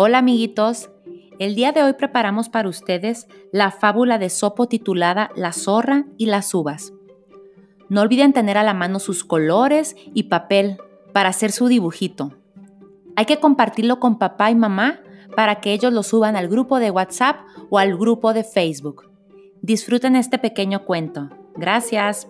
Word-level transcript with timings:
Hola 0.00 0.18
amiguitos, 0.18 0.90
el 1.40 1.56
día 1.56 1.72
de 1.72 1.82
hoy 1.82 1.94
preparamos 1.94 2.48
para 2.48 2.68
ustedes 2.68 3.26
la 3.50 3.72
fábula 3.72 4.16
de 4.18 4.30
Sopo 4.30 4.68
titulada 4.68 5.32
La 5.34 5.52
zorra 5.52 6.04
y 6.16 6.26
las 6.26 6.54
uvas. 6.54 6.92
No 7.88 8.02
olviden 8.02 8.32
tener 8.32 8.56
a 8.58 8.62
la 8.62 8.74
mano 8.74 9.00
sus 9.00 9.24
colores 9.24 9.96
y 10.14 10.28
papel 10.28 10.76
para 11.12 11.30
hacer 11.30 11.50
su 11.50 11.66
dibujito. 11.66 12.32
Hay 13.16 13.24
que 13.24 13.40
compartirlo 13.40 13.98
con 13.98 14.20
papá 14.20 14.52
y 14.52 14.54
mamá 14.54 15.00
para 15.34 15.60
que 15.60 15.72
ellos 15.72 15.92
lo 15.92 16.04
suban 16.04 16.36
al 16.36 16.46
grupo 16.46 16.78
de 16.78 16.92
WhatsApp 16.92 17.40
o 17.68 17.80
al 17.80 17.96
grupo 17.96 18.32
de 18.32 18.44
Facebook. 18.44 19.10
Disfruten 19.62 20.14
este 20.14 20.38
pequeño 20.38 20.84
cuento. 20.84 21.28
Gracias. 21.56 22.28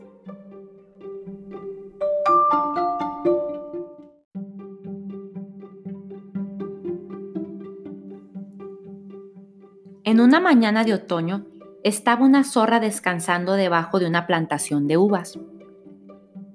En 10.18 10.24
una 10.24 10.40
mañana 10.40 10.82
de 10.82 10.94
otoño 10.94 11.46
estaba 11.84 12.24
una 12.24 12.42
zorra 12.42 12.80
descansando 12.80 13.52
debajo 13.52 14.00
de 14.00 14.06
una 14.08 14.26
plantación 14.26 14.88
de 14.88 14.96
uvas. 14.96 15.38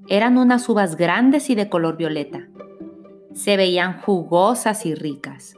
Eran 0.09 0.37
unas 0.37 0.67
uvas 0.67 0.97
grandes 0.97 1.49
y 1.49 1.55
de 1.55 1.69
color 1.69 1.95
violeta. 1.95 2.49
Se 3.33 3.55
veían 3.55 4.01
jugosas 4.01 4.85
y 4.85 4.95
ricas. 4.95 5.55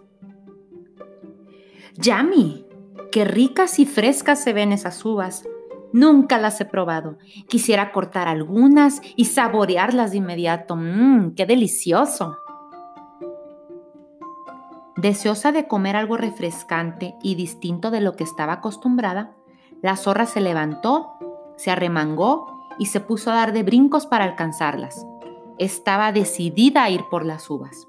¡Yami! 1.95 2.68
¡Qué 3.12 3.26
ricas 3.26 3.80
y 3.80 3.88
frescas 3.88 4.44
se 4.44 4.53
ven 4.53 4.72
esas 4.72 5.03
uvas! 5.03 5.44
Nunca 5.92 6.38
las 6.38 6.62
he 6.62 6.66
probado. 6.66 7.17
Quisiera 7.48 7.92
cortar 7.92 8.28
algunas 8.28 9.02
y 9.16 9.26
saborearlas 9.26 10.12
de 10.12 10.17
inmediato. 10.17 10.76
¡Mmm! 10.76 11.34
¡Qué 11.34 11.48
delicioso! 11.48 12.38
Deseosa 14.98 15.52
de 15.52 15.68
comer 15.68 15.96
algo 15.96 16.16
refrescante 16.16 17.16
y 17.22 17.36
distinto 17.36 17.92
de 17.92 18.00
lo 18.00 18.16
que 18.16 18.24
estaba 18.24 18.54
acostumbrada, 18.54 19.36
la 19.82 19.98
zorra 19.98 20.26
se 20.26 20.40
levantó, 20.40 21.14
se 21.58 21.70
arremangó 21.70 22.70
y 22.80 22.88
se 22.88 23.02
puso 23.02 23.32
a 23.32 23.36
dar 23.36 23.54
de 23.54 23.64
brincos 23.64 24.06
para 24.06 24.23
alcanzarlas. 24.23 25.06
Estaba 25.58 26.12
decidida 26.12 26.84
a 26.84 26.90
ir 26.90 27.04
por 27.10 27.26
las 27.26 27.50
uvas. 27.50 27.88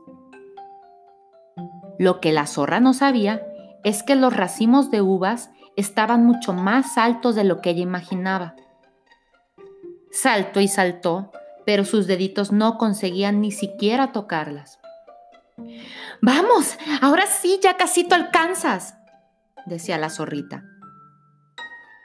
Lo 1.98 2.20
que 2.20 2.32
la 2.32 2.46
zorra 2.46 2.80
no 2.80 2.92
sabía 2.92 3.46
es 3.84 4.02
que 4.02 4.16
los 4.16 4.36
racimos 4.36 4.90
de 4.90 5.00
uvas 5.00 5.50
estaban 5.76 6.26
mucho 6.26 6.52
más 6.52 6.98
altos 6.98 7.34
de 7.34 7.44
lo 7.44 7.60
que 7.60 7.70
ella 7.70 7.82
imaginaba. 7.82 8.56
Saltó 10.10 10.60
y 10.60 10.68
saltó, 10.68 11.30
pero 11.64 11.84
sus 11.84 12.06
deditos 12.06 12.50
no 12.50 12.78
conseguían 12.78 13.40
ni 13.40 13.52
siquiera 13.52 14.12
tocarlas. 14.12 14.78
Vamos, 16.20 16.78
ahora 17.00 17.26
sí, 17.26 17.58
ya 17.62 17.76
casi 17.76 18.06
alcanzas, 18.10 18.94
decía 19.64 19.98
la 19.98 20.10
zorrita. 20.10 20.64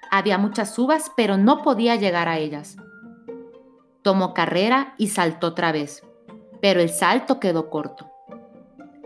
Había 0.10 0.38
muchas 0.38 0.78
uvas, 0.78 1.12
pero 1.16 1.38
no 1.38 1.62
podía 1.62 1.96
llegar 1.96 2.28
a 2.28 2.38
ellas. 2.38 2.78
Tomó 4.02 4.34
carrera 4.34 4.96
y 4.98 5.08
saltó 5.08 5.48
otra 5.48 5.72
vez, 5.72 6.04
pero 6.62 6.82
el 6.82 6.90
salto 6.90 7.40
quedó 7.40 7.70
corto. 7.70 8.12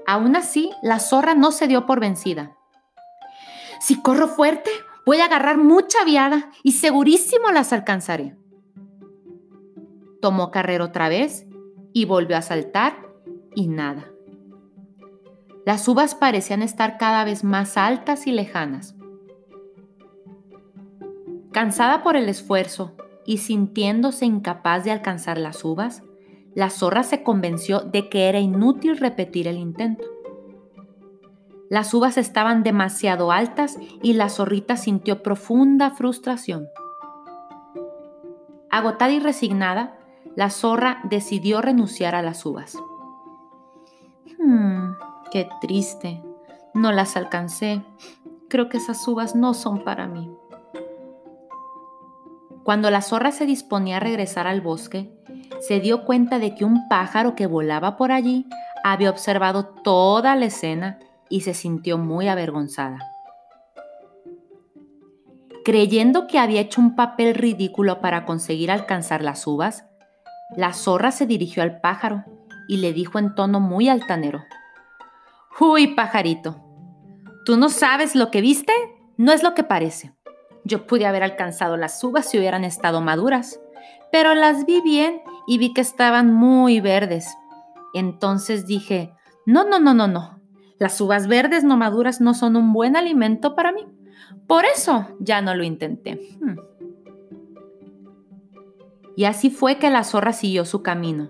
Aún 0.08 0.36
así, 0.36 0.72
la 0.82 1.00
zorra 1.00 1.36
no 1.36 1.52
se 1.52 1.68
dio 1.68 1.86
por 1.86 2.00
vencida. 2.00 2.56
Si 3.80 4.02
corro 4.02 4.28
fuerte, 4.28 4.72
voy 5.06 5.20
a 5.20 5.26
agarrar 5.26 5.58
mucha 5.58 6.04
viada 6.06 6.50
y 6.64 6.74
segurísimo 6.74 7.52
las 7.52 7.74
alcanzaré. 7.74 8.36
Tomó 10.22 10.50
carrera 10.50 10.86
otra 10.86 11.10
vez 11.10 11.46
y 11.94 12.06
volvió 12.06 12.38
a 12.38 12.42
saltar 12.42 12.98
y 13.54 13.68
nada. 13.68 14.15
Las 15.66 15.88
uvas 15.88 16.14
parecían 16.14 16.62
estar 16.62 16.98
cada 16.98 17.24
vez 17.24 17.44
más 17.44 17.76
altas 17.76 18.28
y 18.28 18.32
lejanas. 18.32 18.96
Cansada 21.52 22.04
por 22.04 22.16
el 22.16 22.30
esfuerzo 22.30 22.96
y 23.26 23.40
sintiéndose 23.40 24.26
incapaz 24.26 24.84
de 24.84 24.92
alcanzar 24.92 25.40
las 25.40 25.66
uvas, 25.66 26.04
la 26.54 26.70
zorra 26.70 27.02
se 27.02 27.24
convenció 27.24 27.80
de 27.80 28.10
que 28.10 28.30
era 28.30 28.40
inútil 28.40 28.98
repetir 28.98 29.48
el 29.48 29.58
intento. 29.58 30.06
Las 31.70 31.94
uvas 31.96 32.18
estaban 32.18 32.62
demasiado 32.62 33.32
altas 33.32 33.80
y 34.04 34.14
la 34.14 34.30
zorrita 34.30 34.78
sintió 34.78 35.24
profunda 35.24 35.90
frustración. 35.90 36.68
Agotada 38.70 39.12
y 39.12 39.20
resignada, 39.20 39.98
la 40.36 40.52
zorra 40.52 41.00
decidió 41.10 41.62
renunciar 41.62 42.14
a 42.14 42.22
las 42.22 42.46
uvas. 42.46 42.78
Qué 45.36 45.50
triste. 45.60 46.24
No 46.74 46.94
las 46.94 47.18
alcancé. 47.18 47.82
Creo 48.48 48.70
que 48.70 48.78
esas 48.78 49.06
uvas 49.06 49.36
no 49.36 49.54
son 49.54 49.84
para 49.84 50.08
mí. 50.08 50.32
Cuando 52.64 52.90
la 52.90 53.02
zorra 53.02 53.34
se 53.34 53.46
disponía 53.46 53.98
a 53.98 54.00
regresar 54.00 54.48
al 54.48 54.62
bosque, 54.62 55.12
se 55.60 55.82
dio 55.82 56.06
cuenta 56.06 56.40
de 56.40 56.56
que 56.56 56.64
un 56.64 56.88
pájaro 56.88 57.36
que 57.36 57.48
volaba 57.48 57.98
por 57.98 58.14
allí 58.14 58.48
había 58.82 59.10
observado 59.10 59.66
toda 59.84 60.38
la 60.38 60.46
escena 60.46 61.00
y 61.28 61.42
se 61.42 61.54
sintió 61.54 61.98
muy 61.98 62.30
avergonzada. 62.30 63.00
Creyendo 65.66 66.28
que 66.28 66.40
había 66.40 66.62
hecho 66.62 66.80
un 66.80 66.96
papel 66.96 67.36
ridículo 67.36 68.00
para 68.00 68.24
conseguir 68.24 68.72
alcanzar 68.72 69.22
las 69.22 69.46
uvas, 69.46 69.84
la 70.56 70.72
zorra 70.72 71.12
se 71.12 71.26
dirigió 71.26 71.62
al 71.62 71.82
pájaro 71.82 72.24
y 72.70 72.78
le 72.78 72.94
dijo 72.94 73.20
en 73.20 73.36
tono 73.36 73.60
muy 73.60 73.90
altanero, 73.90 74.46
Uy, 75.60 75.96
pajarito, 75.96 76.58
¿tú 77.46 77.56
no 77.56 77.70
sabes 77.70 78.14
lo 78.14 78.30
que 78.30 78.42
viste? 78.42 78.74
No 79.16 79.32
es 79.32 79.42
lo 79.42 79.54
que 79.54 79.64
parece. 79.64 80.14
Yo 80.66 80.86
pude 80.86 81.06
haber 81.06 81.24
alcanzado 81.24 81.78
las 81.78 82.04
uvas 82.04 82.30
si 82.30 82.38
hubieran 82.38 82.66
estado 82.66 83.00
maduras, 83.00 83.62
pero 84.12 84.36
las 84.36 84.66
vi 84.66 84.82
bien 84.82 85.22
y 85.48 85.58
vi 85.58 85.74
que 85.74 85.82
estaban 85.82 86.34
muy 86.34 86.82
verdes. 86.82 87.38
Entonces 87.94 88.68
dije, 88.68 89.14
no, 89.46 89.64
no, 89.64 89.80
no, 89.80 89.94
no, 89.94 90.08
no. 90.08 90.42
Las 90.78 91.00
uvas 91.00 91.28
verdes 91.28 91.64
no 91.64 91.78
maduras 91.78 92.20
no 92.20 92.34
son 92.34 92.58
un 92.58 92.74
buen 92.74 92.98
alimento 92.98 93.56
para 93.56 93.72
mí. 93.72 93.86
Por 94.48 94.66
eso 94.66 95.08
ya 95.20 95.42
no 95.42 95.56
lo 95.56 95.64
intenté. 95.64 96.20
Hmm. 96.42 96.58
Y 99.16 99.24
así 99.24 99.50
fue 99.50 99.78
que 99.78 99.90
la 99.90 100.04
zorra 100.04 100.34
siguió 100.34 100.66
su 100.66 100.84
camino, 100.84 101.30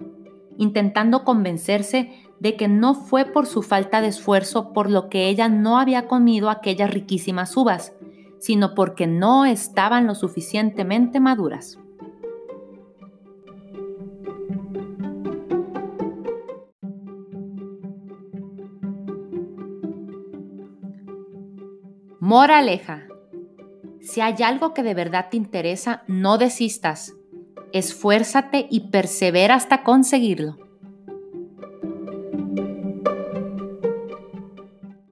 intentando 0.57 1.23
convencerse 1.23 2.24
de 2.39 2.55
que 2.55 2.67
no 2.67 2.93
fue 2.95 3.25
por 3.25 3.45
su 3.45 3.61
falta 3.61 4.01
de 4.01 4.07
esfuerzo 4.07 4.73
por 4.73 4.89
lo 4.89 5.09
que 5.09 5.29
ella 5.29 5.49
no 5.49 5.79
había 5.79 6.07
comido 6.07 6.49
aquellas 6.49 6.91
riquísimas 6.91 7.55
uvas, 7.55 7.93
sino 8.39 8.75
porque 8.75 9.07
no 9.07 9.45
estaban 9.45 10.07
lo 10.07 10.15
suficientemente 10.15 11.19
maduras. 11.19 11.79
Moraleja. 22.19 23.05
Si 24.01 24.19
hay 24.19 24.35
algo 24.43 24.73
que 24.73 24.81
de 24.81 24.95
verdad 24.95 25.27
te 25.29 25.37
interesa, 25.37 26.03
no 26.07 26.39
desistas. 26.39 27.13
Esfuérzate 27.71 28.67
y 28.71 28.89
persevera 28.89 29.53
hasta 29.53 29.83
conseguirlo. 29.83 30.64